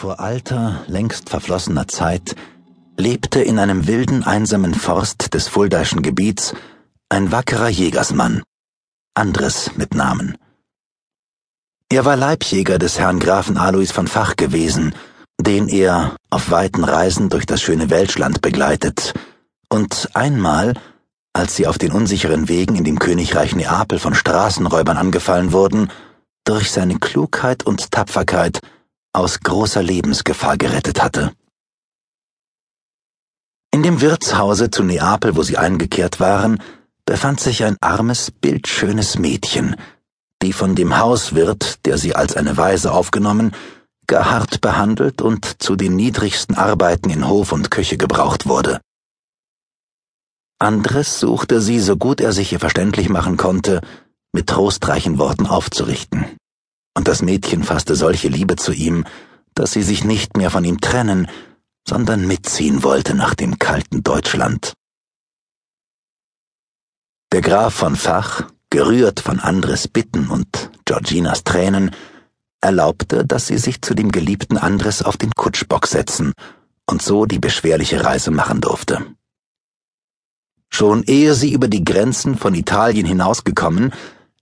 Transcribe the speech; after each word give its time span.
Vor 0.00 0.20
alter, 0.20 0.84
längst 0.86 1.28
verflossener 1.28 1.88
Zeit 1.88 2.36
lebte 2.96 3.42
in 3.42 3.58
einem 3.58 3.88
wilden, 3.88 4.22
einsamen 4.22 4.72
Forst 4.72 5.34
des 5.34 5.48
Fuldaischen 5.48 6.02
Gebiets 6.02 6.54
ein 7.08 7.32
wackerer 7.32 7.68
Jägersmann, 7.68 8.44
Andres 9.14 9.72
mit 9.74 9.96
Namen. 9.96 10.38
Er 11.88 12.04
war 12.04 12.14
Leibjäger 12.14 12.78
des 12.78 13.00
Herrn 13.00 13.18
Grafen 13.18 13.56
Alois 13.56 13.90
von 13.90 14.06
Fach 14.06 14.36
gewesen, 14.36 14.94
den 15.40 15.66
er 15.68 16.14
auf 16.30 16.52
weiten 16.52 16.84
Reisen 16.84 17.28
durch 17.28 17.44
das 17.44 17.60
schöne 17.60 17.90
Welschland 17.90 18.40
begleitet, 18.40 19.14
und 19.68 20.10
einmal, 20.14 20.74
als 21.32 21.56
sie 21.56 21.66
auf 21.66 21.76
den 21.76 21.90
unsicheren 21.90 22.48
Wegen 22.48 22.76
in 22.76 22.84
dem 22.84 23.00
Königreich 23.00 23.56
Neapel 23.56 23.98
von 23.98 24.14
Straßenräubern 24.14 24.96
angefallen 24.96 25.50
wurden, 25.50 25.90
durch 26.44 26.70
seine 26.70 27.00
Klugheit 27.00 27.66
und 27.66 27.90
Tapferkeit 27.90 28.60
aus 29.18 29.40
großer 29.40 29.82
Lebensgefahr 29.82 30.56
gerettet 30.56 31.02
hatte. 31.02 31.32
In 33.72 33.82
dem 33.82 34.00
Wirtshause 34.00 34.70
zu 34.70 34.82
Neapel, 34.82 35.36
wo 35.36 35.42
sie 35.42 35.58
eingekehrt 35.58 36.20
waren, 36.20 36.62
befand 37.04 37.40
sich 37.40 37.64
ein 37.64 37.76
armes, 37.80 38.30
bildschönes 38.30 39.18
Mädchen, 39.18 39.76
die 40.40 40.52
von 40.52 40.74
dem 40.74 40.98
Hauswirt, 40.98 41.84
der 41.84 41.98
sie 41.98 42.14
als 42.14 42.36
eine 42.36 42.56
Waise 42.56 42.92
aufgenommen, 42.92 43.52
gar 44.06 44.30
hart 44.30 44.60
behandelt 44.60 45.20
und 45.20 45.62
zu 45.62 45.74
den 45.74 45.96
niedrigsten 45.96 46.54
Arbeiten 46.54 47.10
in 47.10 47.28
Hof 47.28 47.52
und 47.52 47.70
Küche 47.70 47.98
gebraucht 47.98 48.46
wurde. 48.46 48.80
Andres 50.60 51.20
suchte 51.20 51.60
sie, 51.60 51.80
so 51.80 51.96
gut 51.96 52.20
er 52.20 52.32
sich 52.32 52.52
ihr 52.52 52.60
verständlich 52.60 53.08
machen 53.08 53.36
konnte, 53.36 53.80
mit 54.32 54.46
trostreichen 54.48 55.18
Worten 55.18 55.46
aufzurichten 55.46 56.37
und 56.98 57.06
das 57.06 57.22
Mädchen 57.22 57.62
fasste 57.62 57.94
solche 57.94 58.26
Liebe 58.26 58.56
zu 58.56 58.72
ihm, 58.72 59.04
dass 59.54 59.70
sie 59.70 59.84
sich 59.84 60.02
nicht 60.02 60.36
mehr 60.36 60.50
von 60.50 60.64
ihm 60.64 60.80
trennen, 60.80 61.28
sondern 61.86 62.26
mitziehen 62.26 62.82
wollte 62.82 63.14
nach 63.14 63.36
dem 63.36 63.60
kalten 63.60 64.02
Deutschland. 64.02 64.72
Der 67.30 67.40
Graf 67.40 67.72
von 67.72 67.94
Fach, 67.94 68.50
gerührt 68.70 69.20
von 69.20 69.38
Andres 69.38 69.86
Bitten 69.86 70.26
und 70.28 70.70
Georginas 70.86 71.44
Tränen, 71.44 71.92
erlaubte, 72.60 73.24
dass 73.24 73.46
sie 73.46 73.58
sich 73.58 73.80
zu 73.80 73.94
dem 73.94 74.10
geliebten 74.10 74.58
Andres 74.58 75.00
auf 75.00 75.16
den 75.16 75.30
Kutschbock 75.30 75.86
setzen 75.86 76.32
und 76.84 77.00
so 77.00 77.26
die 77.26 77.38
beschwerliche 77.38 78.02
Reise 78.02 78.32
machen 78.32 78.60
durfte. 78.60 79.06
Schon 80.68 81.04
ehe 81.04 81.34
sie 81.34 81.52
über 81.52 81.68
die 81.68 81.84
Grenzen 81.84 82.36
von 82.36 82.56
Italien 82.56 83.06
hinausgekommen, 83.06 83.92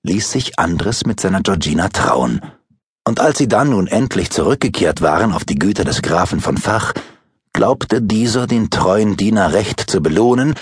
ließ 0.06 0.30
sich 0.30 0.58
Andres 0.58 1.04
mit 1.04 1.20
seiner 1.20 1.42
Georgina 1.42 1.88
trauen. 1.88 2.40
Und 3.06 3.20
als 3.20 3.38
sie 3.38 3.46
dann 3.46 3.70
nun 3.70 3.86
endlich 3.86 4.30
zurückgekehrt 4.30 5.00
waren 5.00 5.32
auf 5.32 5.44
die 5.44 5.54
Güter 5.54 5.84
des 5.84 6.02
Grafen 6.02 6.40
von 6.40 6.56
Fach, 6.56 6.92
glaubte 7.52 8.02
dieser 8.02 8.48
den 8.48 8.68
treuen 8.68 9.16
Diener 9.16 9.52
recht 9.52 9.88
zu 9.88 10.00
belohnen, 10.00 10.54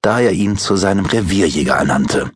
da 0.00 0.20
er 0.20 0.30
ihn 0.30 0.56
zu 0.56 0.76
seinem 0.76 1.06
Revierjäger 1.06 1.74
ernannte. 1.74 2.30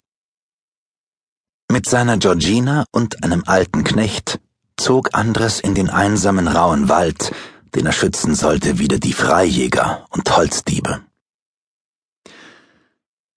Mit 1.70 1.88
seiner 1.88 2.18
Georgina 2.18 2.86
und 2.90 3.22
einem 3.22 3.44
alten 3.46 3.84
Knecht 3.84 4.40
zog 4.76 5.10
Andres 5.12 5.60
in 5.60 5.76
den 5.76 5.90
einsamen 5.90 6.48
rauen 6.48 6.88
Wald, 6.88 7.30
den 7.76 7.86
er 7.86 7.92
schützen 7.92 8.34
sollte 8.34 8.80
wider 8.80 8.98
die 8.98 9.12
Freijäger 9.12 10.06
und 10.10 10.36
Holzdiebe. 10.36 11.02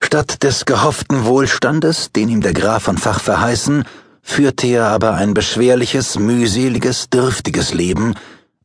Statt 0.04 0.42
des 0.42 0.66
gehofften 0.66 1.24
Wohlstandes, 1.26 2.12
den 2.12 2.30
ihm 2.30 2.42
der 2.42 2.54
Graf 2.54 2.84
von 2.84 2.98
Fach 2.98 3.20
verheißen, 3.20 3.86
führte 4.26 4.68
er 4.68 4.88
aber 4.88 5.14
ein 5.14 5.34
beschwerliches, 5.34 6.18
mühseliges, 6.20 7.10
dürftiges 7.10 7.74
Leben 7.74 8.16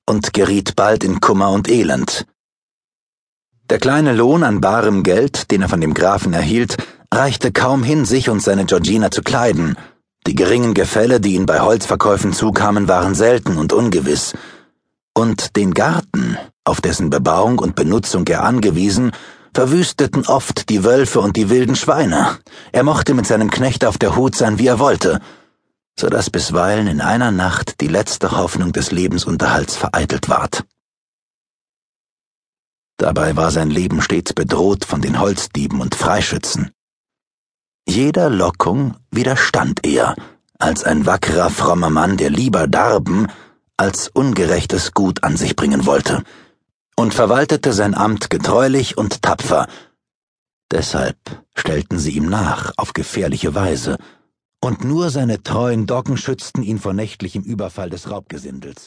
und 0.07 0.33
geriet 0.33 0.75
bald 0.75 1.05
in 1.05 1.21
Kummer 1.21 1.51
und 1.51 1.69
Elend. 1.69 2.27
Der 3.69 3.79
kleine 3.79 4.15
Lohn 4.15 4.43
an 4.43 4.61
barem 4.61 5.05
Geld, 5.05 5.53
den 5.53 5.63
er 5.63 5.69
von 5.69 5.81
dem 5.81 5.95
Grafen 5.95 6.33
erhielt, 6.33 6.77
reichte 7.13 7.53
kaum 7.53 7.85
hin, 7.85 8.05
sich 8.05 8.29
und 8.31 8.43
seine 8.43 8.65
Georgina 8.65 9.13
zu 9.13 9.23
kleiden. 9.23 9.77
Die 10.27 10.35
geringen 10.35 10.75
Gefälle, 10.75 11.21
die 11.21 11.35
ihn 11.35 11.47
bei 11.47 11.61
Holzverkäufen 11.61 12.33
zukamen, 12.33 12.89
waren 12.89 13.15
selten 13.15 13.57
und 13.59 13.73
ungewiss. 13.73 14.33
Und 15.15 15.57
den 15.57 15.73
Garten, 15.75 16.37
auf 16.65 16.81
dessen 16.81 17.11
Bebauung 17.11 17.59
und 17.59 17.77
Benutzung 17.77 18.27
er 18.27 18.43
angewiesen, 18.43 19.13
verwüsteten 19.55 20.27
oft 20.27 20.69
die 20.69 20.83
Wölfe 20.85 21.21
und 21.21 21.37
die 21.37 21.51
wilden 21.51 21.77
Schweine. 21.77 22.39
Er 22.73 22.83
mochte 22.83 23.15
mit 23.15 23.27
seinem 23.27 23.51
Knecht 23.51 23.85
auf 23.85 23.99
der 23.99 24.17
Hut 24.17 24.35
sein, 24.35 24.59
wie 24.59 24.67
er 24.67 24.79
wollte, 24.79 25.21
so 26.01 26.09
dass 26.09 26.31
bisweilen 26.31 26.87
in 26.87 27.03
einer 27.03 27.31
Nacht 27.31 27.83
die 27.83 27.87
letzte 27.87 28.31
Hoffnung 28.33 28.73
des 28.73 28.91
Lebensunterhalts 28.91 29.77
vereitelt 29.77 30.31
ward. 30.31 30.65
Dabei 32.97 33.37
war 33.37 33.51
sein 33.51 33.71
Leben 33.71 34.01
stets 34.01 34.33
bedroht 34.33 34.87
von 34.87 35.03
den 35.03 35.21
Holzdieben 35.21 35.81
und 35.81 35.95
Freischützen. 35.95 36.71
Jeder 37.87 38.31
Lockung 38.31 38.97
widerstand 39.11 39.81
er, 39.85 40.17
als 40.59 40.85
ein 40.85 41.05
wackerer, 41.05 41.51
frommer 41.51 41.91
Mann, 41.91 42.17
der 42.17 42.31
lieber 42.31 42.67
darben, 42.67 43.27
als 43.77 44.09
ungerechtes 44.09 44.93
Gut 44.93 45.23
an 45.23 45.37
sich 45.37 45.55
bringen 45.55 45.85
wollte, 45.85 46.23
und 46.97 47.13
verwaltete 47.13 47.75
sein 47.75 47.95
Amt 47.95 48.31
getreulich 48.31 48.97
und 48.97 49.21
tapfer. 49.21 49.67
Deshalb 50.71 51.19
stellten 51.55 51.99
sie 51.99 52.13
ihm 52.13 52.27
nach 52.27 52.73
auf 52.79 52.95
gefährliche 52.95 53.55
Weise, 53.55 53.99
und 54.61 54.85
nur 54.85 55.11
seine 55.11 55.43
treuen 55.43 55.87
Doggen 55.87 56.17
schützten 56.17 56.63
ihn 56.63 56.79
vor 56.79 56.93
nächtlichem 56.93 57.43
Überfall 57.43 57.91
des 57.91 58.11
Raubgesindels. 58.11 58.87